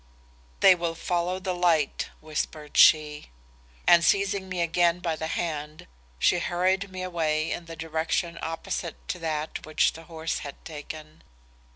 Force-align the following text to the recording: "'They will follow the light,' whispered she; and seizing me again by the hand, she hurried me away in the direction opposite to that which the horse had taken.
"'They 0.61 0.73
will 0.73 0.95
follow 0.95 1.37
the 1.37 1.53
light,' 1.53 2.09
whispered 2.21 2.75
she; 2.75 3.29
and 3.85 4.03
seizing 4.03 4.49
me 4.49 4.59
again 4.59 4.97
by 4.99 5.15
the 5.15 5.27
hand, 5.27 5.85
she 6.17 6.39
hurried 6.39 6.89
me 6.91 7.03
away 7.03 7.51
in 7.51 7.65
the 7.65 7.75
direction 7.75 8.39
opposite 8.41 9.07
to 9.07 9.19
that 9.19 9.63
which 9.63 9.93
the 9.93 10.05
horse 10.05 10.39
had 10.39 10.55
taken. 10.65 11.21